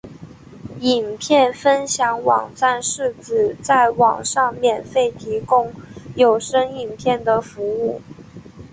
[0.79, 5.71] 影片分享网站是指在网上免费提供
[6.15, 8.01] 有声影片的服务。